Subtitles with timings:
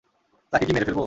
[0.53, 0.99] তাকে কি মেরে ফেলবো?